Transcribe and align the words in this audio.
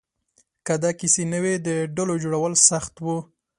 که 0.65 0.73
داسې 0.83 0.97
کیسې 0.99 1.23
نه 1.33 1.39
وې، 1.43 1.55
د 1.67 1.69
ډلو 1.95 2.13
جوړول 2.23 2.53
سخت 2.69 2.93
وو. 3.05 3.17